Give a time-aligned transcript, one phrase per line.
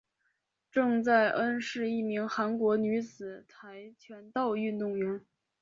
[0.71, 5.23] 郑在恩是一名韩国女子跆拳道运动员。